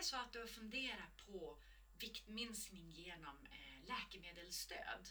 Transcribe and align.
det 0.00 0.04
så 0.04 0.16
att 0.16 0.32
du 0.32 0.40
har 0.40 0.46
funderat 0.46 1.16
på 1.26 1.58
viktminskning 1.98 2.90
genom 2.90 3.46
eh, 3.46 3.88
läkemedelsstöd 3.88 5.08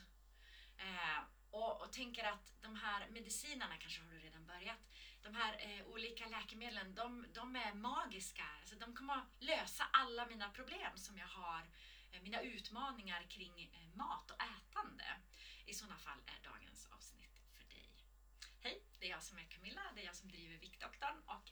eh, 0.78 1.20
och, 1.52 1.82
och 1.82 1.92
tänker 1.92 2.24
att 2.24 2.54
de 2.62 2.76
här 2.76 3.10
medicinerna 3.10 3.78
kanske 3.78 4.02
har 4.02 4.12
du 4.12 4.20
redan 4.20 4.46
börjat. 4.46 4.80
De 5.22 5.36
här 5.36 5.54
eh, 5.60 5.86
olika 5.86 6.28
läkemedlen, 6.28 6.96
de, 6.96 7.26
de 7.34 7.56
är 7.56 7.74
magiska. 7.74 8.44
Alltså, 8.60 8.76
de 8.76 8.96
kommer 8.96 9.14
att 9.14 9.28
lösa 9.40 9.84
alla 9.94 10.26
mina 10.26 10.50
problem 10.50 10.98
som 10.98 11.18
jag 11.18 11.28
har, 11.28 11.70
eh, 12.12 12.22
mina 12.22 12.42
utmaningar 12.42 13.24
kring 13.30 13.72
eh, 13.74 13.98
mat 13.98 14.32
och 14.32 14.42
ätande. 14.42 15.06
I 15.66 15.74
sådana 15.74 15.98
fall 15.98 16.20
är 16.26 16.50
dagens 16.50 16.88
avsnitt 16.92 17.42
för 17.56 17.64
dig. 17.64 17.90
Hej, 18.60 18.84
det 19.00 19.06
är 19.06 19.10
jag 19.10 19.24
som 19.24 19.38
är 19.38 19.44
Camilla, 19.44 19.82
det 19.96 20.02
är 20.02 20.06
jag 20.06 20.16
som 20.16 20.30
driver 20.30 20.58
Viktdoktorn 20.58 21.20
och 21.26 21.52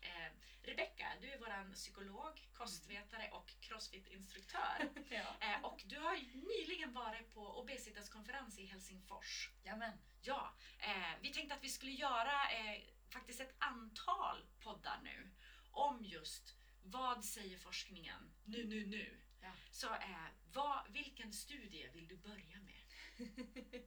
vår 1.63 1.73
psykolog, 1.73 2.47
kostvetare 2.53 3.29
och 3.31 3.53
crossfit-instruktör. 3.61 4.89
Ja. 5.09 5.35
Eh, 5.41 5.65
och 5.65 5.83
du 5.85 5.99
har 5.99 6.15
nyligen 6.33 6.93
varit 6.93 7.33
på 7.33 7.59
obesitaskonferens 7.59 8.59
i 8.59 8.65
Helsingfors. 8.65 9.49
Jamen. 9.63 9.91
Ja, 10.21 10.55
eh, 10.79 11.13
vi 11.21 11.33
tänkte 11.33 11.55
att 11.55 11.63
vi 11.63 11.69
skulle 11.69 11.91
göra 11.91 12.51
eh, 12.51 12.81
faktiskt 13.09 13.39
ett 13.41 13.55
antal 13.59 14.45
poddar 14.59 14.99
nu 15.03 15.29
om 15.71 16.03
just 16.05 16.55
vad 16.83 17.25
säger 17.25 17.57
forskningen 17.57 18.33
nu, 18.45 18.65
nu, 18.65 18.85
nu. 18.85 19.21
Ja. 19.41 19.51
Så 19.71 19.87
eh, 19.93 20.27
vad, 20.53 20.91
vilken 20.91 21.33
studie 21.33 21.89
vill 21.93 22.07
du 22.07 22.17
börja 22.17 22.59
med? 22.61 22.83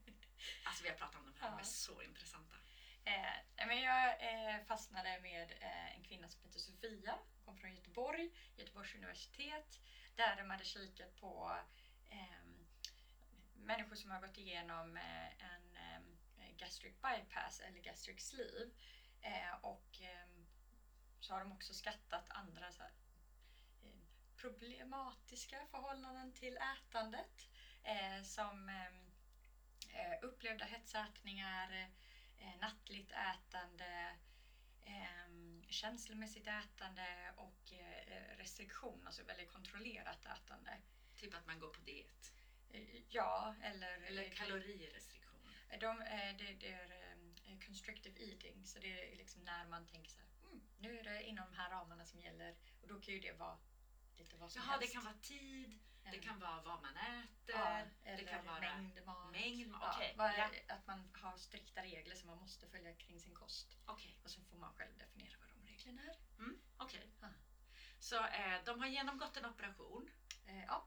Alltså 0.64 0.82
vi 0.82 0.88
har 0.88 0.96
pratat 0.96 1.20
om 1.20 1.26
de 1.26 1.40
här, 1.40 1.50
de 1.50 1.54
är 1.54 1.59
Ja. 1.60 1.64
så 1.64 2.02
intressanta. 2.02 2.56
Eh, 3.04 3.66
men 3.66 3.80
jag 3.80 4.09
eh, 4.20 4.64
fastnade 4.66 5.20
med 5.22 5.52
eh, 5.60 5.96
en 5.96 6.02
kvinna 6.02 6.28
som 6.28 6.42
heter 6.42 6.59
Sofia, 6.59 7.18
kom 7.45 7.56
från 7.56 7.74
Göteborg, 7.74 8.30
Göteborgs 8.56 8.95
universitet, 8.95 9.80
där 10.16 10.36
de 10.36 10.50
hade 10.50 10.64
kikat 10.64 11.16
på 11.16 11.56
ehm, 12.10 12.66
människor 13.54 13.96
som 13.96 14.10
har 14.10 14.21
gått 14.21 14.38
igenom 14.38 14.96
eh, 14.96 15.26
en 15.26 15.76
ehm, 15.76 16.18
gastric 16.56 16.95
bypass 17.02 17.60
eller 17.60 17.78
gastric 17.78 18.28
sleeve. 18.28 18.71
Eh, 19.23 19.54
och 19.62 20.01
ehm, 20.01 20.46
så 21.21 21.32
har 21.32 21.40
de 21.40 21.52
också 21.52 21.74
skattat 21.74 22.24
andra 22.28 22.73
så 22.73 22.82
här, 22.82 22.93
eh, 23.82 24.01
problematiska 24.37 25.66
förhållanden 25.71 26.32
till 26.32 26.56
ätandet 26.56 27.48
eh, 27.82 28.23
som 28.23 28.68
eh, 28.68 30.18
upplevda 30.23 30.65
hetsätningar, 30.65 31.90
eh, 33.01 33.06
nattligt 33.06 33.12
ätande, 33.12 34.16
eh, 34.82 35.68
känslomässigt 35.68 36.46
ätande 36.46 37.34
och 37.37 37.73
eh, 37.73 38.37
restriktion, 38.37 39.06
alltså 39.06 39.23
väldigt 39.24 39.52
kontrollerat 39.52 40.26
ätande. 40.26 40.80
Typ 41.16 41.34
att 41.34 41.46
man 41.46 41.60
går 41.60 41.68
på 41.68 41.80
diet. 41.80 42.32
Eh, 42.71 43.01
ja, 43.09 43.54
eller... 43.62 44.02
Eller 44.02 44.30
kalorirestriktion. 44.30 45.40
De, 45.80 46.02
eh, 46.02 46.37
det, 46.38 46.54
det 46.60 46.73
är 46.73 47.15
eh, 47.45 47.59
constrictive 47.66 48.21
eating, 48.21 48.66
så 48.66 48.78
det 48.78 49.12
är 49.12 49.16
liksom 49.16 49.45
när 49.45 49.65
man 49.68 49.87
tänker 49.87 50.10
så 50.10 50.18
här, 50.18 50.28
mm, 50.43 50.60
nu 50.78 50.98
är 50.98 51.04
det 51.04 51.23
inom 51.23 51.51
de 51.51 51.56
här 51.56 51.71
ramarna 51.71 52.06
som 52.06 52.21
gäller 52.21 52.54
och 52.82 52.88
då 52.88 53.01
kan 53.01 53.15
ju 53.15 53.21
det 53.21 53.32
vara 53.32 53.59
lite 54.18 54.37
vad 54.37 54.52
som 54.52 54.62
Jaha, 54.62 54.76
det 54.76 54.80
helst. 54.80 54.95
kan 54.95 55.04
vara 55.04 55.18
tid, 55.23 55.78
det 56.10 56.18
kan 56.18 56.40
vara 56.40 56.60
vad 56.62 56.82
man 56.82 56.96
äter, 56.96 57.54
ja, 57.54 57.82
det 58.04 58.10
eller 58.10 58.24
kan 58.24 58.46
vara 58.46 58.60
mängd 58.60 59.04
mat. 59.06 59.32
mängd 59.32 59.70
mat. 59.70 59.96
Ja, 60.16 60.32
ja. 60.37 60.74
Att 60.74 60.87
man 60.87 61.10
har 61.15 61.37
strikta 61.37 61.82
regler 61.82 62.15
som 62.15 62.26
man 62.29 62.38
måste 62.38 62.66
följa 62.66 62.93
kring 62.95 63.20
sin 63.20 63.34
kost. 63.34 63.76
Okej. 63.87 64.19
Och 64.25 64.31
så 64.31 64.41
får 64.41 64.59
man 64.59 64.72
själv 64.75 64.98
definiera 64.98 65.37
vad 65.41 65.48
de 65.48 65.72
reglerna 65.72 66.03
är. 66.03 66.16
Mm, 66.38 66.60
okej. 66.76 67.10
Ja. 67.21 67.28
Så 67.98 68.16
eh, 68.16 68.65
de 68.65 68.81
har 68.81 68.87
genomgått 68.87 69.37
en 69.37 69.47
operation 69.47 70.10
Eh, 70.50 70.65
ja, 70.66 70.87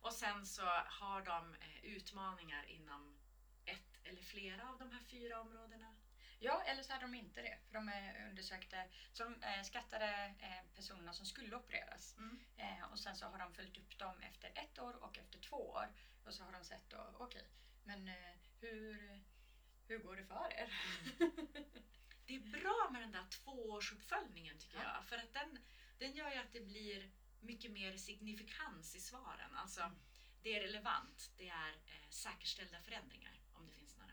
och 0.00 0.12
sen 0.12 0.46
så 0.46 0.62
har 0.86 1.22
de 1.22 1.54
eh, 1.54 1.84
utmaningar 1.84 2.64
inom 2.64 3.18
ett 3.64 3.98
eller 4.04 4.22
flera 4.22 4.68
av 4.68 4.78
de 4.78 4.90
här 4.90 5.00
fyra 5.00 5.40
områdena. 5.40 5.96
Ja, 6.42 6.62
eller 6.62 6.82
så 6.82 6.92
hade 6.92 7.04
de 7.04 7.14
inte 7.14 7.42
det. 7.42 7.58
För 7.66 7.74
de 7.74 7.88
eh, 7.88 8.28
undersökte, 8.28 8.88
så 9.12 9.24
de 9.24 9.42
eh, 9.42 9.62
skattade 9.62 10.34
eh, 10.40 10.74
personerna 10.76 11.12
som 11.12 11.26
skulle 11.26 11.56
opereras. 11.56 12.16
Mm. 12.16 12.40
Och 12.90 12.98
sen 12.98 13.16
så 13.16 13.26
har 13.26 13.38
de 13.38 13.52
följt 13.54 13.76
upp 13.78 13.98
dem 13.98 14.20
efter 14.20 14.52
ett 14.54 14.78
år 14.78 14.92
och 15.02 15.18
efter 15.18 15.38
två 15.38 15.56
år. 15.70 15.88
Och 16.24 16.34
så 16.34 16.44
har 16.44 16.52
de 16.52 16.64
sett 16.64 16.90
då, 16.90 17.14
okej, 17.18 17.48
men 17.84 18.08
eh, 18.08 18.34
hur, 18.60 19.20
hur 19.88 19.98
går 19.98 20.16
det 20.16 20.24
för 20.24 20.52
er? 20.52 20.72
Det 22.26 22.36
är 22.36 22.60
bra 22.60 22.88
med 22.92 23.02
den 23.02 23.12
där 23.12 23.26
tvåårsuppföljningen 23.30 24.58
tycker 24.58 24.76
Ja. 24.78 24.94
jag. 24.94 25.04
För 25.04 25.16
att 25.16 25.32
den, 25.32 25.58
den 25.98 26.12
gör 26.12 26.30
ju 26.30 26.36
att 26.36 26.52
det 26.52 26.60
blir 26.60 27.10
mycket 27.40 27.70
mer 27.70 27.96
signifikans 27.96 28.94
i 28.96 29.00
svaren. 29.00 29.56
Alltså, 29.56 29.80
Mm. 29.80 29.96
det 30.42 30.56
är 30.56 30.60
relevant, 30.60 31.30
det 31.36 31.48
är 31.48 31.68
eh, 31.70 32.08
säkerställda 32.10 32.80
förändringar 32.80 33.40
om 33.54 33.66
det 33.66 33.72
finns 33.72 33.96
några. 33.96 34.12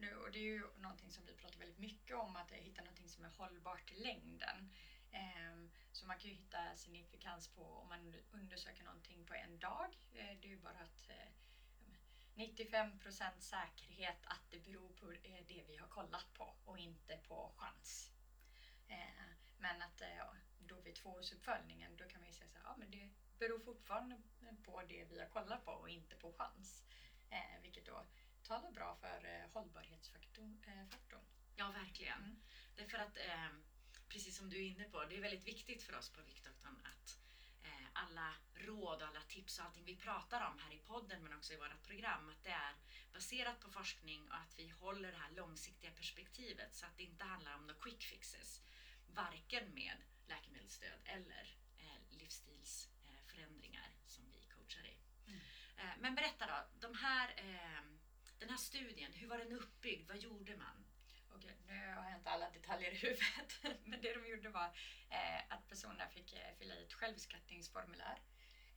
Nu, 0.00 0.14
och 0.14 0.32
det 0.32 0.38
är 0.38 0.42
ju 0.42 0.66
någonting 0.76 1.12
som 1.12 1.24
vi 1.26 1.34
pratar 1.34 1.58
väldigt 1.58 1.78
mycket 1.78 2.16
om, 2.16 2.36
att 2.36 2.52
hitta 2.52 2.82
någonting 2.82 3.08
som 3.08 3.24
är 3.24 3.28
hållbart 3.28 3.90
i 3.92 3.94
längden. 3.94 4.70
Ehm, 5.12 5.70
så 5.92 6.06
man 6.06 6.18
kan 6.18 6.30
ju 6.30 6.36
hitta 6.36 6.76
signifikans 6.76 7.48
på 7.48 7.62
om 7.62 7.88
man 7.88 8.14
undersöker 8.32 8.84
någonting 8.84 9.24
på 9.24 9.34
en 9.34 9.58
dag. 9.58 9.96
Eh, 10.12 10.38
det 10.40 10.48
är 10.48 10.50
ju 10.50 10.60
bara 10.60 10.80
att 10.80 11.08
eh, 11.08 11.28
95% 12.34 13.40
säkerhet 13.40 14.26
att 14.26 14.50
det 14.50 14.58
beror 14.58 14.88
på 14.88 15.12
eh, 15.12 15.44
det 15.48 15.64
vi 15.68 15.76
har 15.76 15.88
kollat 15.88 16.34
på 16.34 16.54
och 16.64 16.78
inte 16.78 17.16
på 17.16 17.52
chans. 17.56 18.12
Ehm, 18.88 19.34
men 19.58 19.82
att 19.82 20.02
då 20.58 20.80
vid 20.80 20.94
tvåårsuppföljningen 20.94 21.96
då 21.96 22.08
kan 22.08 22.20
man 22.20 22.28
ju 22.28 22.34
säga 22.34 22.48
så 22.48 22.56
här, 22.58 22.64
ja 22.64 22.76
men 22.76 22.90
det 22.90 23.10
beror 23.38 23.58
fortfarande 23.58 24.16
på 24.64 24.82
det 24.82 25.04
vi 25.04 25.18
har 25.18 25.26
kollat 25.26 25.64
på 25.64 25.72
och 25.72 25.88
inte 25.88 26.16
på 26.16 26.32
chans. 26.32 26.84
Ehm, 27.30 27.62
vilket 27.62 27.86
då 27.86 28.06
talar 28.48 28.70
bra 28.70 28.96
för 29.00 29.24
eh, 29.24 29.50
hållbarhetsfaktorn. 29.52 30.58
Eh. 30.66 30.84
Ja, 31.56 31.70
verkligen. 31.70 32.18
Mm. 32.18 32.40
Det 32.76 32.82
är 32.82 32.86
för 32.86 32.98
att, 32.98 33.16
eh, 33.16 33.50
precis 34.08 34.36
som 34.36 34.50
du 34.50 34.56
är 34.56 34.68
inne 34.68 34.84
på, 34.84 35.04
det 35.04 35.16
är 35.16 35.20
väldigt 35.20 35.46
viktigt 35.46 35.82
för 35.82 35.96
oss 35.96 36.08
på 36.10 36.22
Viktdoktorn 36.22 36.80
att 36.84 37.18
eh, 37.62 37.88
alla 37.92 38.34
råd 38.54 39.02
och 39.02 39.08
alla 39.08 39.22
tips 39.28 39.58
och 39.58 39.64
allting 39.64 39.84
vi 39.84 39.96
pratar 39.96 40.46
om 40.50 40.58
här 40.58 40.72
i 40.74 40.78
podden 40.78 41.22
men 41.22 41.32
också 41.32 41.52
i 41.52 41.56
vårt 41.56 41.82
program, 41.82 42.28
att 42.28 42.44
det 42.44 42.50
är 42.50 42.74
baserat 43.12 43.60
på 43.60 43.70
forskning 43.70 44.28
och 44.28 44.36
att 44.36 44.58
vi 44.58 44.68
håller 44.68 45.12
det 45.12 45.18
här 45.18 45.30
långsiktiga 45.30 45.90
perspektivet 45.90 46.74
så 46.74 46.86
att 46.86 46.96
det 46.96 47.02
inte 47.02 47.24
handlar 47.24 47.54
om 47.54 47.66
några 47.66 47.80
quick 47.80 48.02
fixes, 48.02 48.62
varken 49.06 49.74
med 49.74 49.96
läkemedelsstöd 50.26 50.98
eller 51.04 51.56
eh, 51.78 52.18
livsstilsförändringar 52.18 53.90
som 54.06 54.24
vi 54.32 54.40
coachar 54.54 54.86
i. 54.86 54.96
Mm. 55.26 55.40
Men 56.00 56.14
berätta 56.14 56.46
då, 56.46 56.88
de 56.88 56.94
här, 56.94 57.28
den 58.38 58.50
här 58.50 58.56
studien, 58.56 59.12
hur 59.12 59.28
var 59.28 59.38
den 59.38 59.52
uppbyggd? 59.52 60.08
Vad 60.08 60.18
gjorde 60.18 60.56
man? 60.56 60.84
Okej, 61.34 61.56
nu 61.66 61.94
har 61.94 62.04
jag 62.10 62.18
inte 62.18 62.30
alla 62.30 62.50
detaljer 62.50 62.90
i 62.90 62.94
huvudet. 62.96 63.52
Men 63.84 64.00
det 64.00 64.14
de 64.14 64.26
gjorde 64.30 64.48
var 64.48 64.66
eh, 65.10 65.52
att 65.52 65.68
personerna 65.68 66.08
fick 66.08 66.32
eh, 66.32 66.54
fylla 66.58 66.74
i 66.74 66.82
ett 66.84 66.92
självskattningsformulär. 66.92 68.18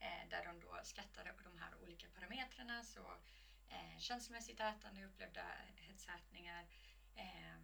Eh, 0.00 0.28
där 0.30 0.44
de 0.44 0.60
då 0.60 0.80
skattade 0.84 1.34
de 1.44 1.58
här 1.58 1.74
olika 1.82 2.08
parametrarna. 2.08 2.84
Så 2.84 3.20
eh, 3.68 3.98
känslomässigt 3.98 4.60
ätande, 4.60 5.04
upplevda 5.04 5.42
hetsätningar. 5.76 6.66
Eh, 7.16 7.56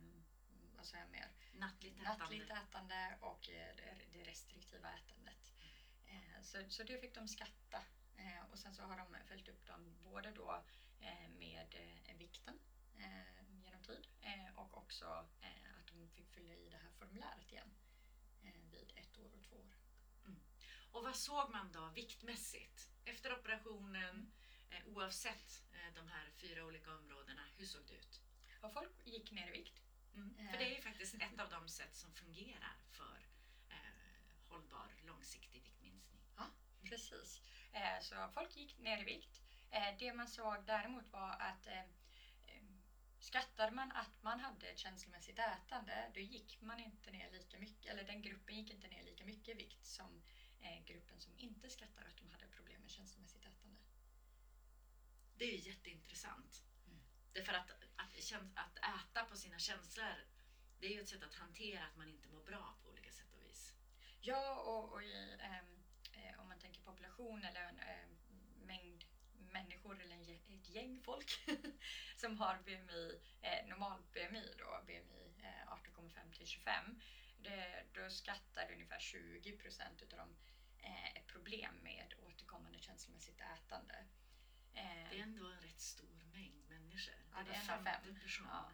vad 0.76 0.87
sa 0.87 0.97
jag 0.98 1.10
mer? 1.10 1.28
Nattligt 1.54 2.00
ätande? 2.00 2.19
Nattligt 2.19 2.50
ätande 2.50 3.16
och 3.20 3.41
det- 3.47 4.25
restriktiva 4.25 4.88
ätandet. 4.92 5.53
Eh, 6.06 6.42
Så, 6.42 6.64
så 6.69 6.82
det 6.82 7.00
fick 7.00 7.14
de 7.14 7.28
skatta. 7.28 7.82
Och 8.53 8.58
sen 8.58 8.75
så 8.75 8.82
har 8.82 8.97
de 8.98 9.16
följt 9.28 9.48
upp 9.48 9.66
dem 9.66 9.98
både 10.03 10.31
då 10.31 10.64
med 11.38 11.75
eh, 12.06 12.16
vikten 12.16 12.59
eh, 12.98 13.62
genom 13.64 13.82
tid 13.82 14.06
eh, 14.22 14.54
och 14.59 14.76
också 14.78 15.26
eh, 15.41 15.78
att 15.81 15.86
de 15.86 16.09
fick 16.09 16.28
fylla 16.31 16.54
i 16.54 16.69
det 16.70 16.76
här 16.76 16.91
formuläret 16.98 17.53
igen 17.53 17.70
eh, 18.42 18.70
vid 18.70 18.92
ett 18.97 19.19
år 19.19 19.31
och 19.34 19.42
två 19.42 19.56
år. 19.56 19.75
Och 20.93 21.02
vad 21.05 21.17
såg 21.17 21.50
man 21.50 21.73
då 21.73 21.88
viktmässigt? 21.94 22.88
Efter 23.05 23.38
operationen, 23.38 24.32
Mm. 24.70 24.82
eh, 24.82 24.88
oavsett 24.96 25.62
eh, 25.73 25.94
de 25.94 26.08
här 26.08 26.31
fyra 26.37 26.64
olika 26.64 26.94
områdena, 26.96 27.43
hur 27.56 27.67
såg 27.67 27.87
det 27.87 27.94
ut? 27.94 28.20
Och 28.62 28.73
folk 28.73 29.06
gick 29.06 29.31
ner 29.32 29.49
i 29.49 29.50
vikt. 29.50 29.81
Mm. 30.14 30.49
För 30.50 30.58
det 30.58 30.64
är 30.64 30.75
ju 30.76 30.81
faktiskt 30.82 31.14
ett 31.14 31.40
av 31.40 31.50
de 31.50 31.69
sätt 31.69 31.96
som 31.96 32.12
fungerar 32.14 32.76
för 32.90 33.26
eh, 33.69 33.76
hållbar 34.49 34.93
långsiktig 35.06 35.62
viktminskning. 35.62 36.20
Precis. 36.84 37.40
Eh, 37.73 38.00
Så 38.00 38.28
folk 38.34 38.56
gick 38.56 38.78
ner 38.78 38.99
i 39.00 39.05
vikt. 39.05 39.40
Eh, 39.70 39.99
Det 39.99 40.12
man 40.12 40.29
såg 40.29 40.65
däremot 40.67 41.12
var 41.12 41.31
att 41.31 41.67
eh, 41.67 41.81
eh, 42.47 42.62
skattade 43.20 43.73
man 43.73 43.93
att 43.93 44.23
man 44.23 44.41
hade 44.41 44.69
ett 44.69 44.79
känslomässigt 44.79 45.38
ätande 45.38 46.11
då 46.15 46.20
gick 46.20 46.61
man 46.61 46.81
inte 46.81 47.11
ner 47.11 47.31
lika 47.31 47.59
mycket, 47.59 47.93
eller 47.93 48.05
den 48.05 48.23
gruppen 48.23 48.56
gick 48.56 48.70
inte 48.70 48.88
ner 48.88 49.05
lika 49.05 49.25
mycket 49.25 49.49
i 49.49 49.55
vikt 49.55 49.87
som 49.87 50.23
gruppen 50.87 51.20
som 51.20 51.32
inte 51.38 51.70
skattade 51.70 52.09
att 52.09 52.17
de 52.17 52.31
hade 52.31 52.47
problem 52.47 52.81
med 52.81 52.91
känslomässigt 52.91 53.43
ätande. 53.43 53.81
Det 55.37 55.44
är 55.44 55.53
ju 55.53 55.71
jätteintressant. 55.71 56.62
Mm. 56.87 57.00
Därför 57.32 57.53
att, 57.53 57.71
att, 57.71 58.14
att 58.55 58.76
äta 58.76 59.25
på 59.25 59.37
sina 59.37 59.59
känslor, 59.59 60.26
det 60.81 60.87
är 60.87 60.91
ju 60.91 61.00
ett 61.00 61.09
sätt 61.09 61.23
att 61.23 61.35
hantera 61.35 61.85
att 61.87 61.97
man 61.97 62.09
inte 62.09 62.29
mår 62.29 62.43
bra 62.43 62.76
på 62.82 62.88
olika 62.91 63.12
sätt 63.12 63.32
och 63.35 63.43
vis. 63.43 63.75
Ja, 64.21 64.61
och, 64.61 64.93
och 64.93 65.03
i, 65.03 65.37
ehm, 65.41 65.85
eh, 66.12 66.44
man 66.44 66.59
tänker 66.59 66.81
population 66.81 67.44
eller 67.44 67.61
en 67.61 67.79
eh, 67.79 68.09
mängd 68.67 68.98
människor 69.53 70.00
eller 70.03 70.17
ett 70.33 70.69
gäng 70.69 71.00
folk 71.05 71.31
som 72.17 72.39
har 72.39 72.59
BMI, 72.65 73.21
eh, 73.43 73.67
normal 73.67 74.03
BMI 74.12 74.55
då, 74.59 74.81
BMI 74.87 75.33
eh, 75.43 75.73
18,5 75.73 76.33
till 76.33 76.47
25. 76.47 77.00
Det, 77.43 77.85
då 77.93 78.11
skattar 78.11 78.73
ungefär 78.73 78.99
20 78.99 79.53
procent 79.53 80.03
utav 80.03 80.19
dem 80.19 80.37
eh, 80.79 81.17
ett 81.17 81.27
problem 81.27 81.75
med 81.83 82.15
återkommande 82.27 82.79
känslomässigt 82.81 83.41
ätande. 83.41 84.05
Eh, 84.75 85.11
Det 85.11 85.19
är 85.19 85.23
ändå 85.23 85.47
en 85.47 85.61
rätt 85.61 85.81
stor 85.81 86.23
mängd 86.33 86.69
människor. 86.69 87.15
Ja, 87.33 87.43
det 87.43 87.50
är 87.50 87.55
en 87.55 87.61
av 87.61 87.85
fem. 87.85 87.85
Ja. 88.53 88.73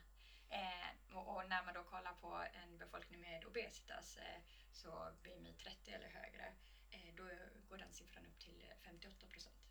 Eh, 0.56 1.16
och, 1.16 1.36
och 1.36 1.48
när 1.48 1.64
man 1.64 1.74
då 1.74 1.84
kollar 1.84 2.14
på 2.14 2.46
en 2.54 2.78
befolkning 2.78 3.20
med 3.20 3.44
obesitas, 3.44 4.16
eh, 4.16 4.40
så 4.72 5.12
BMI 5.22 5.52
30 5.52 5.90
eller 5.92 6.08
högre, 6.08 6.54
eh, 6.90 7.14
då 7.16 7.24
går 7.68 7.78
den 7.78 7.92
siffran 7.92 8.26
upp 8.26 8.38
till 8.38 8.72
58 8.82 9.26
procent. 9.26 9.63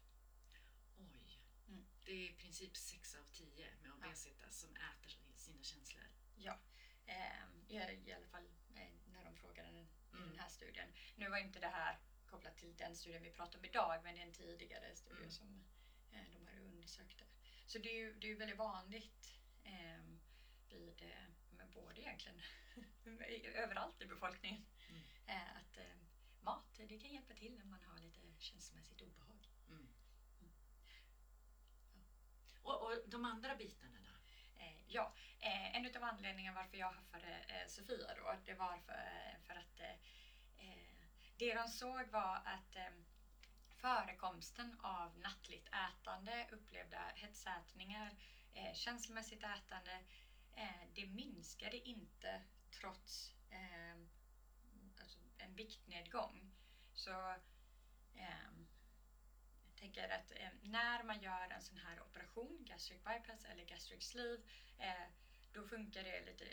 Det 2.05 2.11
är 2.11 2.29
i 2.29 2.33
princip 2.33 2.77
sex 2.77 3.15
av 3.15 3.23
tio 3.31 3.67
med 3.81 3.91
obesitas 3.91 4.59
som 4.61 4.69
äter 4.75 5.17
sina 5.35 5.63
känslor. 5.63 6.03
Ja, 6.35 6.59
eh, 7.05 7.43
i, 7.67 8.13
alla 8.13 8.27
fall 8.27 8.45
eh, 8.75 8.87
när 9.13 9.23
de 9.25 9.35
frågade 9.35 9.67
den, 9.67 9.77
i 9.77 9.87
Mm. 10.13 10.29
den 10.29 10.39
här 10.39 10.49
studien. 10.49 10.89
Nu 11.15 11.29
var 11.29 11.37
inte 11.37 11.59
det 11.59 11.67
här 11.67 11.99
kopplat 12.25 12.57
till 12.57 12.75
den 12.77 12.95
studien 12.95 13.23
vi 13.23 13.31
pratar 13.31 13.59
om 13.59 13.65
idag, 13.65 14.03
men 14.03 14.15
det 14.15 14.21
är 14.21 14.25
en 14.25 14.31
tidigare 14.33 14.95
studie 14.95 15.17
Mm. 15.17 15.31
som 15.31 15.63
eh, 16.11 16.23
de 16.33 16.47
har 16.47 16.59
undersökt 16.59 17.17
det. 17.17 17.25
Så 17.65 17.77
det 17.79 17.89
är 17.89 17.97
ju 17.97 18.13
det 18.13 18.31
är 18.31 18.35
väldigt 18.35 18.57
vanligt 18.57 19.33
eh, 19.63 20.03
vid, 20.69 21.01
eh, 21.01 21.27
men 21.51 21.71
både 21.71 22.01
egentligen 22.01 22.41
överallt 23.55 24.01
i 24.01 24.05
befolkningen, 24.05 24.65
Mm. 24.89 25.01
att 25.57 25.77
mat 26.41 26.65
det 26.77 26.99
kan 26.99 27.11
hjälpa 27.13 27.33
till 27.33 27.57
när 27.57 27.65
man 27.65 27.83
har 27.83 27.99
lite 27.99 28.19
känslomässigt 28.39 29.01
obehag. 29.01 29.49
Mm. 29.69 29.87
Och, 32.63 32.81
och 32.81 32.93
de 33.13 33.25
andra 33.25 33.55
bitarna 33.55 33.97
då? 34.03 34.15
Eh, 34.61 34.77
ja, 34.87 35.13
eh, 35.39 35.75
en 35.75 35.95
av 35.95 36.03
anledningarna 36.03 36.61
varför 36.61 36.77
jag 36.77 36.91
haffade 36.91 37.27
eh, 37.47 37.67
Sofia 37.67 38.15
då, 38.15 38.35
det 38.45 38.53
var 38.53 38.77
för, 38.77 39.37
för 39.47 39.55
att 39.55 39.81
det 41.37 41.53
de 41.53 41.67
såg 41.67 42.07
var 42.07 42.35
att 42.45 42.77
förekomsten 43.83 44.79
av 44.79 45.17
nattligt 45.17 45.67
ätande, 45.67 46.47
upplevda 46.51 46.97
hetsätningar, 47.15 48.15
eh, 48.53 48.73
känslomässigt 48.73 49.43
ätande, 49.43 49.99
eh, 50.55 50.87
det 50.95 51.05
minskade 51.05 51.77
inte 51.77 52.41
trots 52.71 53.31
eh, 53.49 53.97
alltså 54.99 55.19
en 55.37 55.55
viktnedgång. 55.55 56.51
Så 56.93 57.35
tänker 59.83 60.09
att 60.09 60.31
eh, 60.31 60.49
när 60.61 61.03
man 61.03 61.21
gör 61.21 61.49
en 61.49 61.61
sån 61.61 61.77
här 61.77 62.01
operation, 62.01 62.57
gastric 62.65 63.03
bypass 63.03 63.45
eller 63.45 63.65
gastric 63.65 64.03
sleeve, 64.03 64.43
eh, 64.79 65.07
då 65.53 65.67
funkar 65.67 66.03
det 66.03 66.25
lite 66.25 66.45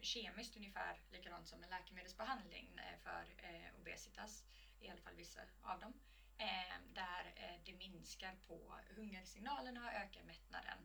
kemiskt 0.00 0.56
ungefär 0.56 1.00
likadant 1.10 1.48
som 1.48 1.62
en 1.62 1.70
läkemedelsbehandling 1.70 2.78
eh, 2.78 2.98
för 3.02 3.24
eh, 3.36 3.80
obesitas, 3.80 4.44
i 4.80 4.88
alla 4.88 5.00
fall 5.00 5.14
vissa 5.16 5.40
av 5.62 5.80
dem. 5.80 5.92
Eh, 6.38 6.76
där 6.94 7.32
eh, 7.36 7.60
det 7.64 7.72
minskar 7.72 8.36
på 8.46 8.80
hungersignalerna 8.96 9.86
och 9.86 9.92
ökar 9.92 10.22
mättnaden. 10.22 10.78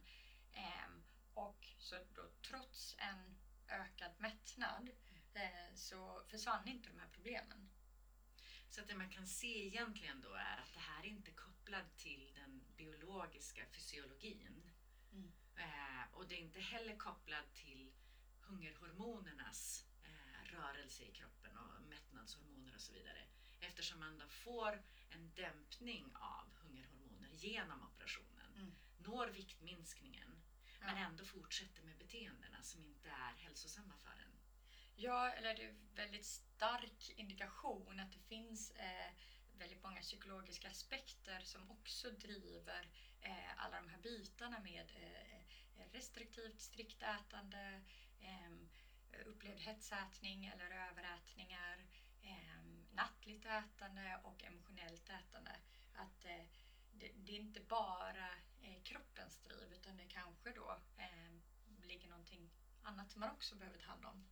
Eh, 0.53 0.89
och 1.33 1.67
så 1.77 1.95
då 2.15 2.29
trots 2.49 2.95
en 2.99 3.37
ökad 3.67 4.11
mättnad 4.17 4.89
eh, 5.33 5.75
så 5.75 6.23
försvann 6.27 6.67
inte 6.67 6.89
de 6.89 6.99
här 6.99 7.09
problemen. 7.13 7.69
Så 8.73 8.81
att 8.81 8.87
det 8.87 8.95
man 8.95 9.09
kan 9.09 9.27
se 9.27 9.67
egentligen 9.67 10.21
då 10.21 10.33
är 10.33 10.57
att 10.57 10.73
det 10.73 10.79
här 10.79 11.02
kopplat 11.73 11.97
till 11.97 12.31
den 12.35 12.63
biologiska 12.77 13.65
fysiologin. 13.65 14.71
Mm. 15.11 15.31
Eh, 15.55 16.13
och 16.13 16.27
det 16.27 16.35
är 16.35 16.39
inte 16.39 16.59
heller 16.59 16.97
kopplat 16.97 17.53
till 17.53 17.91
hungerhormonernas 18.41 19.85
eh, 20.03 20.53
rörelse 20.53 21.03
i 21.03 21.11
kroppen 21.11 21.57
och 21.57 21.81
mättnadshormoner 21.89 22.75
och 22.75 22.81
så 22.81 22.93
vidare. 22.93 23.25
Eftersom 23.59 23.99
man 23.99 24.17
då 24.17 24.27
får 24.27 24.83
en 25.09 25.33
dämpning 25.35 26.15
av 26.15 26.45
hungerhormoner 26.63 27.29
genom 27.31 27.83
operationen. 27.83 28.53
Mm. 28.55 28.75
Når 28.97 29.27
viktminskningen 29.27 30.41
men 30.79 30.97
Ja. 30.97 31.05
ändå 31.05 31.25
fortsätter 31.25 31.83
med 31.83 31.97
beteendena 31.97 32.63
som 32.63 32.83
inte 32.83 33.09
är 33.09 33.33
hälsosamma 33.33 33.97
för 33.97 34.11
en. 34.11 34.39
Ja, 34.95 35.29
eller 35.29 35.55
det 35.55 35.63
är 35.65 35.75
väldigt 35.95 36.25
stark 36.25 37.09
indikation 37.15 37.99
att 37.99 38.11
det 38.11 38.19
finns 38.19 38.71
eh, 38.71 39.11
väldigt 39.59 39.83
många 39.83 40.01
psykologiska 40.01 40.67
aspekter 40.69 41.39
som 41.41 41.71
också 41.71 42.11
driver 42.11 42.87
eh, 43.21 43.63
alla 43.65 43.81
de 43.81 43.89
här 43.89 43.97
bitarna 43.97 44.59
med 44.59 44.91
eh, 44.95 45.43
restriktivt 45.91 46.61
strikt 46.61 47.03
ätande, 47.03 47.81
eh, 48.21 48.51
upplevd 49.25 49.59
hetsätning 49.59 50.45
eller 50.45 50.65
överätningar, 50.89 51.85
eh, 52.23 52.63
nattligt 52.91 53.45
ätande 53.45 54.19
och 54.23 54.43
emotionellt 54.43 55.09
ätande. 55.09 55.55
Att 55.95 56.25
eh, 56.25 56.43
det, 56.91 57.11
det 57.15 57.31
är 57.31 57.39
inte 57.39 57.59
bara 57.61 58.29
eh, 58.61 58.83
kroppens 58.83 59.37
driv 59.37 59.73
utan 59.73 59.97
det 59.97 60.05
kanske 60.05 60.51
då 60.51 60.81
eh, 60.97 61.33
ligger 61.87 62.09
någonting 62.09 62.49
annat 62.83 63.11
som 63.11 63.19
man 63.19 63.31
också 63.31 63.55
behöver 63.55 63.77
ta 63.79 63.85
hand 63.87 64.05
om. 64.05 64.25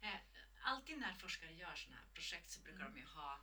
Eh, 0.00 0.20
alltid 0.62 0.98
när 0.98 1.14
forskare 1.14 1.52
gör 1.52 1.74
sådana 1.74 1.96
här 2.00 2.08
projekt 2.14 2.50
så 2.50 2.60
brukar 2.60 2.80
Mm. 2.80 2.92
de 2.94 3.00
ju 3.00 3.06
ha 3.06 3.40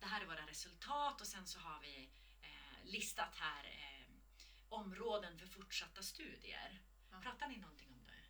det 0.00 0.06
här 0.06 0.20
är 0.20 0.26
våra 0.26 0.46
resultat 0.46 1.20
och 1.20 1.26
sen 1.26 1.46
så 1.46 1.58
har 1.58 1.80
vi 1.80 2.10
eh, 2.42 2.84
listat 2.84 3.36
här 3.36 3.64
eh, 3.64 4.06
områden 4.68 5.38
för 5.38 5.46
fortsatta 5.46 6.02
studier. 6.02 6.82
Ja. 7.10 7.20
Pratar 7.20 7.48
ni 7.48 7.56
någonting 7.56 7.92
om 7.92 8.06
det? 8.06 8.24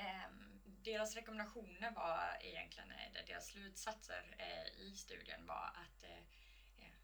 Ehm, 0.00 0.62
deras 0.64 1.14
rekommendationer 1.14 1.90
var 1.90 2.36
egentligen, 2.40 2.90
eller 2.90 3.26
deras 3.26 3.46
slutsatser 3.46 4.36
eh, 4.38 4.82
i 4.82 4.96
studien 4.96 5.46
var 5.46 5.66
att 5.66 6.02
eh, 6.02 6.18
eh, 6.76 6.94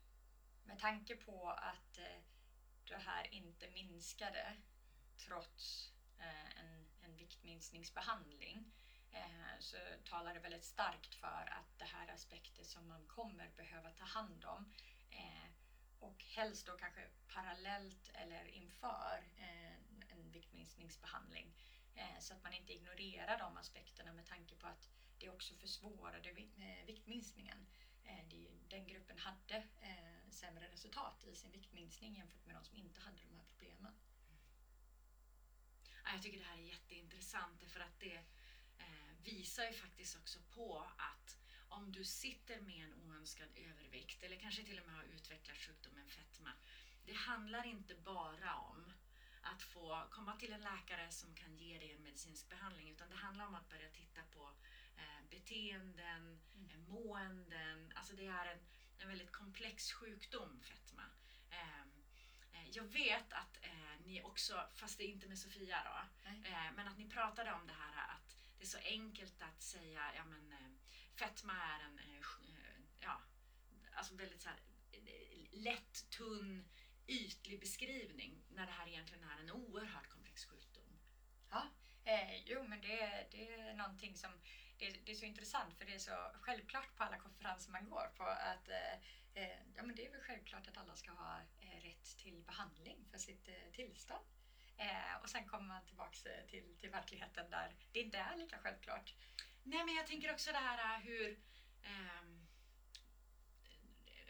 med 0.65 0.79
tanke 0.79 1.17
på 1.17 1.51
att 1.51 1.99
eh, 1.99 2.23
det 2.85 2.97
här 2.97 3.35
inte 3.35 3.71
minskade 3.71 4.57
trots 5.17 5.93
eh, 6.19 6.59
en, 6.61 6.87
en 7.03 7.17
viktminskningsbehandling 7.17 8.59
eh, 8.59 8.78
Eh, 9.13 9.59
så 9.59 9.77
talar 10.05 10.35
det 10.35 10.41
väldigt 10.41 10.65
starkt 10.65 11.15
för 11.15 11.53
att 11.59 11.79
det 11.79 11.85
här 11.85 12.09
är 12.09 12.13
aspekter 12.13 12.65
som 12.65 12.89
man 12.89 13.07
kommer 13.07 13.51
behöva 13.57 13.91
ta 13.91 14.05
hand 14.05 14.45
om 14.45 14.73
eh, 15.11 15.49
och 15.99 16.25
helst 16.25 16.67
då 16.67 16.73
kanske 16.73 17.09
parallellt 17.29 18.11
eller 18.15 18.45
inför 18.45 19.23
eh, 19.37 19.73
en 20.09 20.31
viktminskningsbehandling 20.33 21.55
så 22.21 22.35
att 22.35 22.43
man 22.43 22.53
inte 22.53 22.73
ignorerar 22.73 23.39
de 23.39 23.57
aspekterna 23.57 24.13
med 24.13 24.27
tanke 24.27 24.55
på 24.55 24.67
att 24.67 24.91
det 25.19 25.29
också 25.29 25.55
försvårade 25.55 26.33
viktminskningen. 26.87 27.67
Den 28.69 28.87
gruppen 28.87 29.19
hade 29.19 29.67
sämre 30.31 30.69
resultat 30.69 31.25
i 31.25 31.35
sin 31.35 31.51
viktminskning 31.51 32.15
jämfört 32.15 32.47
med 32.47 32.57
de 32.57 32.65
som 32.65 32.77
inte 32.77 33.01
hade 33.01 33.17
de 33.17 33.37
här 33.37 33.45
problemen. 33.49 33.95
Jag 36.13 36.23
tycker 36.23 36.39
det 36.39 36.45
här 36.45 36.59
är 36.59 36.63
jätteintressant 36.63 37.63
för 37.63 37.81
att 37.81 38.01
det 38.01 38.25
visar 39.29 39.65
ju 39.65 39.73
faktiskt 39.73 40.17
också 40.17 40.39
på 40.55 40.79
att 40.97 41.39
om 41.69 41.93
du 41.93 42.05
sitter 42.05 42.61
med 42.61 42.85
en 42.85 42.95
oönskad 42.95 43.49
övervikt 43.57 44.23
eller 44.23 44.37
kanske 44.37 44.63
till 44.65 44.79
och 44.81 44.87
med 44.87 44.95
har 44.97 45.05
utvecklat 45.05 45.57
sjukdomen 45.57 46.09
fetma. 46.09 46.53
Det 47.07 47.13
handlar 47.13 47.67
inte 47.67 47.95
bara 47.95 48.55
om 48.55 48.93
att 49.43 49.63
få 49.63 50.07
komma 50.11 50.37
till 50.37 50.53
en 50.53 50.61
läkare 50.61 51.11
som 51.11 51.35
kan 51.35 51.57
ge 51.57 51.79
dig 51.79 51.93
en 51.93 52.03
medicinsk 52.03 52.49
behandling 52.49 52.91
utan 52.91 53.11
det 53.11 53.17
handlar 53.17 53.47
om 53.47 53.55
att 53.55 53.69
börja 53.69 53.89
titta 53.91 54.23
på 54.35 54.53
eh, 54.97 55.23
beteenden, 55.31 56.41
Mm. 56.55 56.71
eh, 56.71 56.79
måenden. 56.79 57.93
Alltså 57.95 58.17
det 58.17 58.27
är 58.27 58.47
en, 58.47 58.59
en 58.99 59.09
väldigt 59.09 59.33
komplex 59.33 59.93
sjukdom, 59.93 60.61
fetma. 60.63 61.03
Ehm, 61.51 62.05
eh, 62.53 62.69
jag 62.71 62.85
vet 62.85 63.33
att 63.33 63.59
eh, 63.63 63.95
ni 64.05 64.23
också, 64.23 64.69
fast 64.75 64.99
det 64.99 65.05
är 65.05 65.09
inte 65.09 65.29
med 65.29 65.39
Sofia 65.39 65.79
då, 65.85 66.29
eh, 66.31 66.73
men 66.77 66.89
att 66.89 66.99
ni 66.99 67.09
pratade 67.11 67.53
om 67.53 67.67
det 67.67 67.73
här 67.73 68.15
att 68.15 68.28
det 68.59 68.65
är 68.65 68.67
så 68.67 68.79
enkelt 68.79 69.43
att 69.43 69.63
säga 69.63 70.03
ja 70.17 70.25
men 70.25 70.53
eh, 70.53 70.71
fetma 71.15 71.53
är 71.53 71.81
en 71.85 71.99
eh, 71.99 72.17
eh, 72.17 72.81
ja, 73.01 73.21
alltså 73.93 74.15
väldigt 74.15 74.43
så 74.43 74.49
här, 74.49 74.59
lätt, 75.51 76.11
tunn, 76.11 76.65
ytlig 77.07 77.61
beskrivning 77.61 78.43
när 78.49 78.67
det 78.67 78.73
här 78.73 78.89
egentligen 78.89 79.25
är 79.25 79.39
en 79.41 79.51
oerhört 79.51 80.09
komplex 80.09 80.45
sjukdom. 80.45 80.99
Ja, 81.51 81.67
eh, 82.05 82.43
jo 82.47 82.63
men 82.63 82.81
det, 82.81 83.27
det 83.31 83.55
är 83.55 83.75
någonting 83.75 84.17
som 84.17 84.31
det, 84.79 84.91
det 85.05 85.13
är 85.13 85.17
så 85.17 85.25
intressant 85.25 85.75
för 85.75 85.85
det 85.85 85.95
är 85.95 85.99
så 85.99 86.31
självklart 86.41 86.97
på 86.97 87.03
alla 87.03 87.19
konferenser 87.19 87.73
man 87.73 87.91
går 87.91 88.13
på 88.17 88.25
att 88.25 88.69
eh, 89.35 89.59
ja, 89.77 89.83
men 89.83 89.95
det 89.95 90.07
är 90.07 90.11
väl 90.11 90.21
självklart 90.21 90.69
att 90.69 90.77
alla 90.77 90.97
ska 90.97 91.11
ha 91.11 91.41
eh, 91.61 91.81
rätt 91.83 92.17
till 92.19 92.43
behandling 92.47 93.05
för 93.11 93.19
sitt 93.19 93.49
tillstånd. 93.73 94.25
Eh, 94.79 95.23
och 95.23 95.31
sen 95.31 95.49
kommer 95.49 95.67
man 95.67 95.85
tillbaks 95.85 96.27
eh, 96.27 96.47
till, 96.47 96.77
till 96.81 96.91
verkligheten 96.91 97.51
där 97.51 97.75
det 97.93 98.01
inte 98.01 98.19
är 98.19 98.37
lika 98.37 98.59
självklart. 98.59 99.15
Nej 99.63 99.85
men 99.85 99.95
jag 99.95 100.07
tänker 100.07 100.33
också 100.33 100.53
det 100.53 100.59
här 100.59 100.79
eh, 100.79 101.01
hur 101.01 101.39
ehm, 101.83 102.47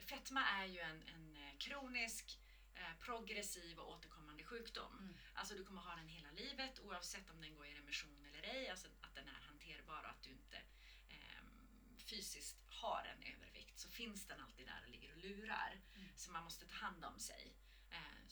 fetma 0.08 0.44
är 0.44 0.66
ju 0.66 0.80
en, 0.80 1.02
en 1.02 1.36
eh, 1.36 1.58
kronisk, 1.58 2.38
eh, 2.74 2.94
progressiv 3.00 3.78
och 3.78 3.90
återkommande 3.90 4.44
sjukdom. 4.44 4.98
Mm. 4.98 5.14
Alltså 5.34 5.54
du 5.54 5.64
kommer 5.64 5.82
ha 5.82 5.96
den 5.96 6.08
hela 6.08 6.30
livet 6.30 6.80
oavsett 6.80 7.30
om 7.30 7.40
den 7.40 7.54
går 7.54 7.66
i 7.66 7.74
remission 7.74 8.24
eller 8.24 8.42
ej. 8.42 8.68
Alltså 8.70 8.88
att 9.00 9.14
den 9.14 9.28
är 9.28 9.40
hanterbar 9.48 10.02
och 10.02 10.10
att 10.10 10.22
du 10.22 10.30
inte 10.30 10.56
eh, 11.08 11.42
fysiskt 11.98 12.56
har 12.66 13.04
en 13.14 13.34
övervikt 13.34 13.78
så 13.78 13.88
finns 13.88 14.26
den 14.26 14.40
alltid 14.40 14.66
där 14.66 14.82
och 14.84 14.90
ligger 14.90 15.12
och 15.12 15.18
lurar. 15.18 15.80
Mm. 15.94 16.08
Så 16.16 16.32
man 16.32 16.44
måste 16.44 16.66
ta 16.66 16.76
hand 16.76 17.04
om 17.04 17.18
sig 17.18 17.44
eh, 17.44 17.67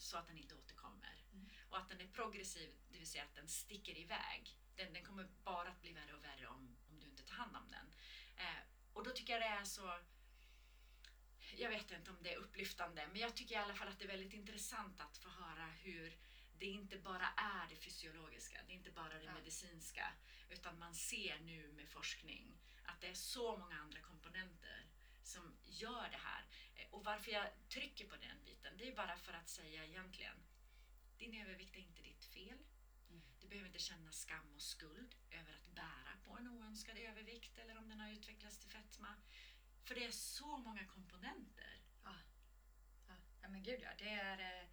så 0.07 0.17
att 0.17 0.27
den 0.27 0.37
inte 0.37 0.55
återkommer. 0.55 1.23
Mm. 1.33 1.49
Och 1.69 1.77
att 1.77 1.89
den 1.89 2.01
är 2.01 2.07
progressiv, 2.07 2.69
det 2.91 2.97
vill 2.97 3.07
säga 3.07 3.23
att 3.23 3.35
den 3.35 3.47
sticker 3.47 3.97
iväg. 3.97 4.57
Den, 4.75 4.93
den 4.93 5.03
kommer 5.03 5.27
bara 5.43 5.69
att 5.69 5.81
bli 5.81 5.91
värre 5.93 6.13
och 6.13 6.23
värre 6.23 6.47
om, 6.47 6.77
om 6.89 6.99
du 6.99 7.07
inte 7.07 7.23
tar 7.23 7.35
hand 7.35 7.55
om 7.55 7.67
den. 7.71 7.93
Eh, 8.35 8.61
och 8.93 9.03
då 9.03 9.11
tycker 9.11 9.33
jag 9.33 9.41
det 9.41 9.45
är 9.47 9.63
så 9.63 9.99
jag 11.55 11.69
vet 11.69 11.91
inte 11.91 12.11
om 12.11 12.17
det 12.21 12.33
är 12.33 12.37
upplyftande, 12.37 13.07
men 13.07 13.21
jag 13.21 13.35
tycker 13.35 13.55
i 13.55 13.57
alla 13.57 13.73
fall 13.73 13.87
att 13.87 13.99
det 13.99 14.05
är 14.05 14.17
väldigt 14.17 14.33
intressant 14.33 15.01
att 15.01 15.17
få 15.17 15.29
höra 15.29 15.65
hur 15.65 16.17
det 16.59 16.65
inte 16.65 16.97
bara 16.97 17.27
är 17.37 17.69
det 17.69 17.75
fysiologiska, 17.75 18.61
det 18.67 18.73
är 18.73 18.75
inte 18.75 18.91
bara 18.91 19.13
det 19.13 19.23
Ja. 19.23 19.33
medicinska, 19.33 20.13
utan 20.49 20.79
man 20.79 20.95
ser 20.95 21.39
nu 21.39 21.71
med 21.71 21.89
forskning 21.89 22.57
att 22.83 23.01
det 23.01 23.07
är 23.07 23.13
så 23.13 23.57
många 23.57 23.75
andra 23.75 23.99
komponenter 23.99 24.86
som 25.27 25.57
gör 25.65 26.09
det 26.09 26.21
här. 26.29 26.43
Eh, 26.75 26.87
Och 26.93 27.03
varför 27.03 27.31
jag 27.31 27.47
trycker 27.69 28.05
på 28.07 28.15
den 28.15 28.43
biten, 28.45 28.77
det 28.77 28.87
är 28.87 28.95
bara 28.95 29.15
för 29.17 29.33
att 29.33 29.49
säga 29.49 29.85
egentligen, 29.85 30.37
din 31.17 31.41
övervikt 31.41 31.75
är 31.75 31.79
inte 31.79 32.01
ditt 32.01 32.25
fel. 32.25 32.57
Mm. 33.09 33.21
Du 33.39 33.47
behöver 33.47 33.67
inte 33.67 33.79
känna 33.79 34.11
skam 34.11 34.55
och 34.55 34.61
skuld 34.61 35.15
över 35.31 35.53
att 35.53 35.75
bära 35.75 36.13
på 36.25 36.37
en 36.37 36.47
oönskad 36.47 36.97
övervikt 36.97 37.57
eller 37.57 37.77
om 37.77 37.89
den 37.89 37.99
har 37.99 38.09
utvecklats 38.11 38.57
till 38.59 38.69
fetma. 38.69 39.15
För 39.83 39.95
det 39.95 40.05
är 40.05 40.11
så 40.11 40.57
många 40.57 40.85
komponenter. 40.85 41.81
Ja. 42.03 42.15
Ja. 43.07 43.15
ja, 43.41 43.47
men 43.49 43.63
gud 43.63 43.79
ja. 43.83 43.89
Det 43.97 44.09
är, 44.09 44.39
eh, 44.39 44.63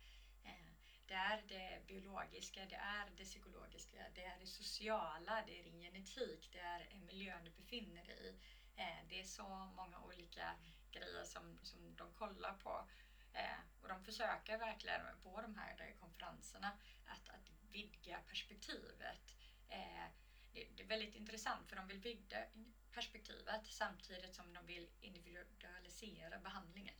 eh, 0.50 0.70
det 1.06 1.14
är 1.14 1.42
det 1.48 1.86
biologiska, 1.86 2.66
det 2.66 2.74
är 2.76 3.10
det 3.16 3.24
psykologiska, 3.24 4.10
det 4.14 4.24
är 4.24 4.38
det 4.40 4.46
sociala, 4.46 5.44
det 5.46 5.60
är 5.60 5.64
din 5.64 5.80
genetik, 5.80 6.48
det 6.52 6.58
är 6.58 6.94
miljön 7.06 7.44
du 7.44 7.50
befinner 7.50 8.04
dig 8.04 8.28
i. 8.28 8.34
Eh, 8.76 9.08
det 9.08 9.20
är 9.20 9.24
så 9.24 9.48
många 9.76 10.00
olika 10.00 10.54
grejer 10.92 11.24
som, 11.24 11.58
som 11.62 11.96
de 11.96 12.12
kollar 12.12 12.52
på. 12.52 12.88
Eh, 13.32 13.58
och 13.82 13.88
de 13.88 14.04
försöker 14.04 14.58
verkligen 14.58 15.00
på 15.22 15.40
de 15.40 15.54
här 15.56 15.94
konferenserna 16.00 16.78
att, 17.06 17.28
att 17.28 17.50
vidga 17.70 18.18
perspektivet. 18.28 19.36
Eh, 19.68 20.04
det, 20.52 20.82
är 20.82 20.86
väldigt 20.86 21.14
intressant 21.14 21.68
för 21.68 21.76
de 21.76 21.88
vill 21.88 22.00
vidga 22.00 22.46
perspektivet 22.92 23.66
samtidigt 23.66 24.34
som 24.34 24.52
de 24.52 24.66
vill 24.66 24.88
individualisera 25.00 26.38
behandlingen. 26.38 26.94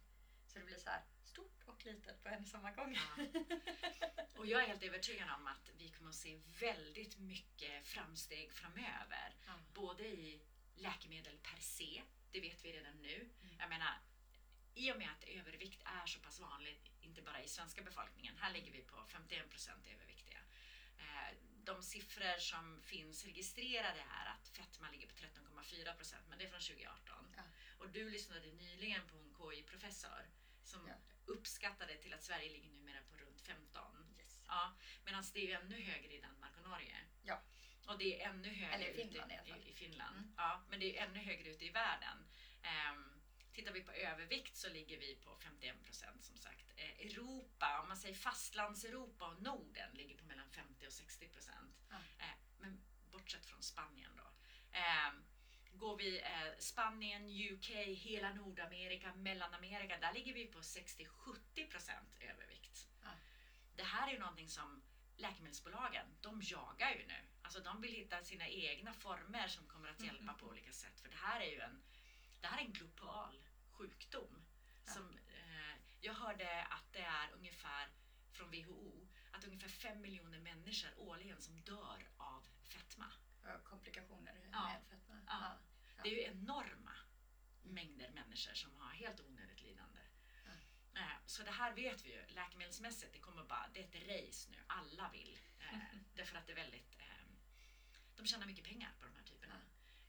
Så 0.47 0.59
det 0.59 0.64
blir 0.64 0.78
så 0.78 0.90
här 0.90 1.02
stort 1.25 1.62
och 1.66 1.85
litet 1.85 2.23
på 2.23 2.28
en 2.28 2.43
och 2.43 2.49
samma 2.49 2.71
gång. 2.71 2.95
Ja. 2.95 3.25
Och 4.38 4.47
jag 4.47 4.62
är 4.62 4.66
helt 4.66 4.83
övertygad 4.83 5.28
om 5.31 5.47
att 5.47 5.71
vi 5.78 5.88
kommer 5.88 6.11
att 6.11 6.16
se 6.16 6.40
väldigt 6.61 7.19
mycket 7.19 7.87
framsteg 7.87 8.52
framöver. 8.52 9.37
Ja. 9.47 9.52
Både 9.75 10.07
i 10.07 10.43
läkemedel 10.76 11.38
per 11.38 11.61
se, 11.61 12.02
det 12.33 12.40
vet 12.40 12.64
vi 12.64 12.73
redan 12.73 13.02
nu. 13.02 13.14
Mm. 13.43 13.57
Jag 13.59 13.69
menar, 13.69 13.95
i 14.75 14.93
och 14.93 14.99
med 14.99 15.11
att 15.11 15.25
övervikt 15.25 15.83
är 15.85 16.07
så 16.07 16.21
pass 16.21 16.40
vanligt, 16.40 16.90
inte 17.00 17.23
bara 17.23 17.43
i 17.43 17.49
svenska 17.49 17.83
befolkningen, 17.83 18.37
här 18.37 18.52
ligger 18.52 18.73
vi 18.73 18.83
på 18.83 19.04
51 19.09 19.50
procent 19.50 19.87
överviktiga. 19.87 20.38
Eh, 20.99 21.37
De 21.64 21.83
siffror 21.83 22.38
som 22.38 22.83
finns 22.83 23.25
registrerade 23.25 24.00
är 24.00 24.26
att 24.26 24.49
fetma 24.49 24.90
ligger 24.90 25.07
på 25.07 25.14
13,4 25.14 25.97
procent, 25.97 26.25
men 26.28 26.38
det 26.38 26.45
är 26.45 26.49
från 26.50 26.61
2018. 26.61 27.35
Ja. 27.37 27.43
Och 27.78 27.88
du 27.90 28.11
lyssnade 28.11 28.52
nyligen 28.52 29.07
på 29.07 29.16
en 29.16 29.35
KI-professor 29.38 30.23
som 30.64 30.88
Ja. 30.88 30.95
uppskattade 31.26 31.97
till 31.97 32.14
att 32.14 32.25
Sverige 32.25 32.52
ligger 32.52 32.69
numera 32.71 33.00
på 33.11 33.16
runt 33.16 33.40
15. 33.40 34.14
Yes. 34.19 34.40
Ja, 34.47 34.73
medan 35.04 35.25
det 35.35 35.52
är 35.52 35.61
ännu 35.61 35.81
högre 35.81 36.12
i 36.14 36.21
Danmark 36.21 36.57
och 36.57 36.69
Norge. 36.69 36.97
Ja. 37.23 37.40
Och 37.86 37.98
det 37.98 38.22
är 38.22 38.28
ännu 38.28 38.48
högre 38.48 38.74
Eller 38.74 38.86
i 38.86 38.90
ute 38.90 39.02
Finland 39.02 39.32
fall. 39.32 39.62
i, 39.66 39.70
i 39.70 39.72
Finland. 39.72 40.16
Mm. 40.16 40.32
Ja, 40.36 40.62
men 40.70 40.80
det 40.80 40.98
är 40.98 41.06
ännu 41.06 41.18
högre 41.18 41.48
ute 41.50 41.64
i 41.64 41.70
världen. 41.70 42.26
Ehm, 42.62 43.20
tittar 43.52 43.72
vi 43.72 43.80
på 43.80 43.92
övervikt 43.92 44.56
så 44.56 44.68
ligger 44.68 44.98
vi 44.98 45.14
på 45.14 45.36
51 45.36 45.84
procent 45.84 46.24
som 46.24 46.36
sagt. 46.36 46.72
Eh, 46.76 47.06
Europa, 47.06 47.80
om 47.82 47.88
man 47.88 47.96
säger 47.96 48.14
fastlands-Europa 48.14 49.26
och 49.26 49.42
Norden 49.42 49.90
ligger 49.94 50.16
på 50.16 50.24
mellan 50.24 50.50
50 50.50 50.86
och 50.86 50.92
60 50.92 51.28
procent. 51.28 51.76
Ja. 51.90 51.96
Eh, 52.18 52.34
men 52.58 52.84
bortsett 53.10 53.46
från 53.46 53.62
Spanien 53.62 54.10
då. 54.16 54.30
Ehm, 54.78 55.24
går 55.72 55.96
vi 55.96 56.20
eh, 56.20 56.58
Spanien, 56.58 57.28
UK, 57.28 57.70
hela 57.86 58.32
Nordamerika, 58.32 59.14
Mellanamerika, 59.14 59.98
där 59.98 60.12
ligger 60.12 60.34
vi 60.34 60.46
på 60.46 60.60
60-70 60.60 61.70
procent 61.70 62.08
övervikt. 62.20 62.88
Ja. 63.02 63.10
Det 63.76 63.82
här 63.82 64.08
är 64.08 64.12
ju 64.12 64.18
någonting 64.18 64.48
som 64.48 64.82
läkemedelsbolagen, 65.16 66.06
de 66.20 66.42
jagar 66.42 66.90
ju 66.90 67.06
nu. 67.06 67.20
Alltså 67.44 67.60
de 67.60 67.80
vill 67.80 67.92
hitta 67.92 68.22
sina 68.24 68.48
egna 68.48 68.92
former 68.92 69.48
som 69.48 69.66
kommer 69.66 69.88
att 69.88 70.00
hjälpa 70.02 70.22
Mm. 70.22 70.36
på 70.36 70.46
olika 70.46 70.72
sätt. 70.72 71.00
För 71.00 71.08
det 71.08 71.16
här 71.16 71.40
är 71.40 71.50
ju 71.50 71.60
en, 71.60 71.82
det 72.40 72.46
här 72.46 72.58
är 72.58 72.62
en 72.64 72.72
global 72.72 73.42
sjukdom. 73.70 74.44
Ja. 74.86 74.92
Som, 74.92 75.18
eh, 75.18 75.76
jag 76.00 76.14
hörde 76.14 76.62
att 76.64 76.92
det 76.92 77.02
är 77.02 77.32
ungefär 77.32 77.88
från 78.32 78.50
WHO 78.50 79.08
att 79.32 79.44
ungefär 79.44 79.68
5 79.68 80.00
miljoner 80.00 80.38
människor 80.38 80.90
årligen 80.98 81.40
som 81.42 81.60
dör 81.60 82.08
av 82.16 82.46
fetma. 82.62 83.12
Komplikationer 83.64 84.48
Ja. 84.52 84.68
med 84.68 84.82
fetma. 84.90 85.20
Ja. 85.26 85.56
Ja. 85.96 86.02
Det 86.02 86.08
är 86.08 86.14
ju 86.14 86.22
enorma 86.22 86.92
mängder 87.62 88.10
människor 88.10 88.54
som 88.54 88.76
har 88.76 88.90
helt 88.92 89.20
onödigt 89.20 89.62
lidande. 89.62 90.00
Ja. 90.94 91.00
Eh, 91.00 91.16
Så 91.26 91.42
det 91.42 91.50
här 91.50 91.72
vet 91.74 92.04
vi 92.04 92.12
ju 92.12 92.26
läkemedelsmässigt. 92.26 93.12
Det 93.12 93.18
kommer 93.18 93.44
bara, 93.44 93.68
det 93.74 93.80
är 93.80 93.84
ett 93.84 94.28
race 94.28 94.50
nu. 94.50 94.58
Alla 94.66 95.10
vill. 95.12 95.38
Eh, 95.58 95.78
därför 96.14 96.36
att 96.38 96.46
det 96.46 96.52
är 96.52 96.56
väldigt, 96.56 96.98
eh, 96.98 97.03
de 98.25 98.28
tjänar 98.28 98.47
mycket 98.47 98.64
pengar 98.64 98.93
på 98.99 99.07
de 99.07 99.14
här 99.16 99.23
typerna. 99.23 99.59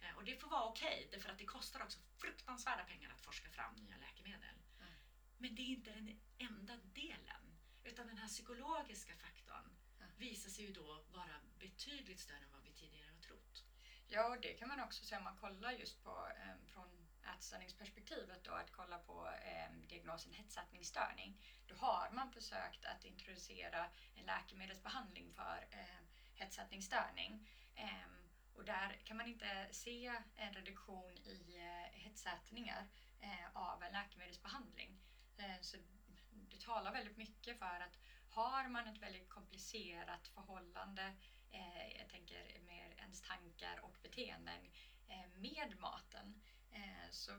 Eh, 0.01 0.17
och 0.17 0.23
det 0.23 0.35
får 0.41 0.47
vara 0.49 0.63
okej, 0.63 1.07
därför 1.11 1.29
att 1.29 1.37
det 1.37 1.45
kostar 1.45 1.83
också 1.83 1.99
fruktansvärda 2.17 2.83
pengar 2.83 3.09
att 3.09 3.21
forska 3.21 3.49
fram 3.49 3.75
nya 3.75 3.97
läkemedel. 3.97 4.55
Ja. 4.79 4.85
Men 5.37 5.55
det 5.55 5.61
är 5.61 5.71
inte 5.77 5.91
den 5.91 6.19
enda 6.37 6.75
delen. 6.77 7.43
Utan 7.83 8.07
den 8.07 8.17
här 8.17 8.27
psykologiska 8.27 9.15
faktorn 9.15 9.69
Ja. 9.99 10.05
visar 10.17 10.49
sig 10.49 10.65
ju 10.65 10.71
då 10.73 11.03
vara 11.11 11.35
betydligt 11.59 12.19
större 12.19 12.37
än 12.37 12.51
vad 12.51 12.63
vi 12.63 12.71
tidigare 12.71 13.09
har 13.15 13.21
trott. 13.21 13.63
Ja, 14.07 14.27
och 14.29 14.41
det 14.41 14.53
kan 14.53 14.67
man 14.67 14.79
också 14.79 15.05
se 15.05 15.17
om 15.17 15.23
man 15.23 15.37
kollar 15.37 15.71
just 15.71 16.03
på 16.03 16.27
eh, 16.41 16.65
från 16.73 17.07
ätstörningsperspektivet 17.35 18.43
då, 18.43 18.51
att 18.51 18.71
kolla 18.71 18.97
på 18.99 19.27
eh, 19.27 19.71
diagnosen 19.89 20.33
hetsätningsstörning. 20.33 21.41
Då 21.67 21.75
har 21.75 22.09
man 22.11 22.31
försökt 22.31 22.85
att 22.85 23.05
introducera 23.05 23.89
en 24.15 24.25
läkemedelsbehandling 24.25 25.31
för 25.33 25.67
eh, 25.71 26.01
hetsätningsstörning. 26.35 27.47
Och 28.65 28.65
där 28.65 28.99
kan 29.03 29.17
man 29.17 29.27
inte 29.27 29.67
se 29.71 30.11
en 30.35 30.53
reduktion 30.53 31.17
i 31.17 31.57
eh, 31.57 31.99
hetsätningar 31.99 32.87
eh, 33.21 33.47
av 33.53 33.83
en 33.83 33.91
läkemedelsbehandling. 33.91 35.01
Eh, 35.37 35.61
så 35.61 35.77
det 36.31 36.61
talar 36.61 36.91
väldigt 36.91 37.17
mycket 37.17 37.59
för 37.59 37.79
att 37.79 37.97
har 38.29 38.67
man 38.69 38.87
ett 38.87 39.01
väldigt 39.01 39.29
komplicerat 39.29 40.27
förhållande 40.27 41.13
jag 41.97 42.09
tänker 42.09 42.59
mer 42.59 42.95
ens 42.97 43.21
tankar 43.21 43.79
och 43.79 43.97
beteenden 44.03 44.71
med 45.35 45.79
maten 45.79 46.41
så 47.11 47.31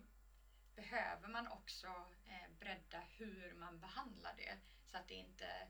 behöver 0.75 1.29
man 1.29 1.49
också 1.49 2.07
bredda 2.59 3.01
hur 3.01 3.55
man 3.55 3.81
behandlar 3.81 4.35
det 4.37 4.59
så 4.87 4.97
att 4.97 5.09
det 5.09 5.15
inte 5.15 5.69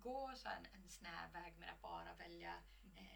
går 0.00 0.34
så 0.34 0.48
en, 0.48 0.66
en 0.72 0.88
snäv 0.88 1.32
väg 1.32 1.58
med 1.58 1.70
att 1.70 1.82
bara 1.82 2.14
välja 2.14 2.54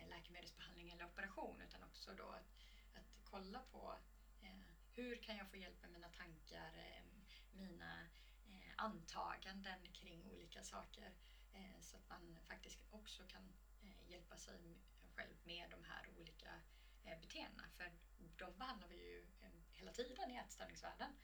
läkemedelsbehandling 0.08 0.90
eller 0.90 1.04
operation 1.04 1.60
utan 1.60 1.84
också 1.84 2.14
då 2.14 2.28
att, 2.28 2.54
att 2.94 3.20
kolla 3.24 3.58
på 3.72 3.98
eh, 4.42 4.58
hur 4.94 5.22
kan 5.22 5.36
jag 5.36 5.50
få 5.50 5.56
hjälp 5.56 5.82
med 5.82 5.90
mina 5.90 6.08
tankar, 6.08 6.72
eh, 6.76 7.04
mina 7.52 8.00
eh, 8.46 8.72
antaganden 8.76 9.92
kring 9.92 10.26
olika 10.26 10.62
saker 10.62 11.12
eh, 11.54 11.80
så 11.80 11.96
att 11.96 12.08
man 12.08 12.38
faktiskt 12.48 12.80
också 12.90 13.22
kan 13.28 13.52
eh, 13.82 14.10
hjälpa 14.10 14.36
sig 14.36 14.78
själv 15.14 15.34
med 15.44 15.70
de 15.70 15.84
här 15.84 16.08
olika 16.16 16.60
eh, 17.04 17.20
beteendena. 17.20 17.68
För 17.76 17.92
de 18.36 18.58
behandlar 18.58 18.88
vi 18.88 18.96
ju 18.96 19.26
eh, 19.40 19.50
hela 19.72 19.92
tiden 19.92 20.30
i 20.30 20.36
ätstörningsvärlden. 20.36 21.16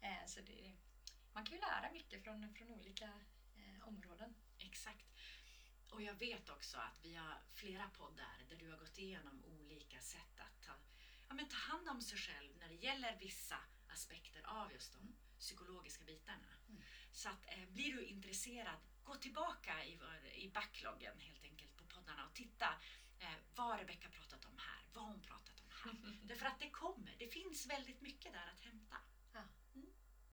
Eh, 0.00 0.26
så 0.26 0.40
det, 0.40 0.76
man 1.32 1.44
kan 1.44 1.54
ju 1.54 1.60
lära 1.60 1.92
mycket 1.92 2.24
från, 2.24 2.54
från 2.54 2.70
olika 2.70 3.10
eh, 3.56 3.88
områden. 3.88 4.34
Exakt. 4.58 5.06
Och 5.94 6.02
jag 6.02 6.14
vet 6.14 6.50
också 6.50 6.78
att 6.78 6.98
vi 7.02 7.14
har 7.14 7.42
flera 7.52 7.88
poddar 7.88 8.36
där 8.48 8.56
du 8.56 8.70
har 8.70 8.78
gått 8.78 8.98
igenom 8.98 9.44
olika 9.44 10.00
sätt 10.00 10.40
att 10.40 10.62
ta, 10.66 10.72
ja, 11.28 11.34
men 11.34 11.48
ta 11.48 11.56
hand 11.56 11.88
om 11.88 12.00
sig 12.00 12.18
själv 12.18 12.56
när 12.60 12.68
det 12.68 12.74
gäller 12.74 13.16
vissa 13.20 13.58
aspekter 13.88 14.42
av 14.46 14.72
just 14.72 14.92
de 14.92 15.14
psykologiska 15.38 16.04
bitarna. 16.04 16.46
Mm. 16.68 16.82
Så 17.12 17.28
att, 17.28 17.46
eh, 17.46 17.68
blir 17.68 17.92
du 17.92 18.04
intresserad, 18.04 18.78
gå 19.04 19.14
tillbaka 19.14 19.84
i, 19.84 19.96
vår, 19.96 20.26
i 20.34 20.48
backloggen 20.48 21.20
helt 21.20 21.44
enkelt 21.44 21.76
på 21.76 21.84
poddarna 21.84 22.26
och 22.26 22.34
titta 22.34 22.68
eh, 23.18 23.38
vad 23.54 23.78
Rebecka 23.78 24.08
pratat 24.08 24.44
om 24.44 24.58
här, 24.58 24.82
vad 24.94 25.04
hon 25.04 25.20
pratat 25.20 25.60
om 25.60 25.70
här. 25.70 26.18
Därför 26.28 26.46
att 26.46 26.60
det 26.60 26.70
kommer, 26.70 27.16
det 27.18 27.28
finns 27.28 27.66
väldigt 27.66 28.00
mycket 28.00 28.32
där 28.32 28.46
att 28.54 28.60
hämta. 28.60 28.96